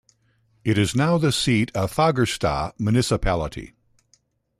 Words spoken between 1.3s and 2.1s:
seat of